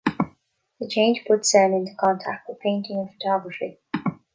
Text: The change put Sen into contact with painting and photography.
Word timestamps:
The 0.79 0.87
change 0.89 1.21
put 1.27 1.45
Sen 1.45 1.73
into 1.73 1.93
contact 1.95 2.49
with 2.49 2.59
painting 2.59 2.97
and 3.01 3.13
photography. 3.13 3.79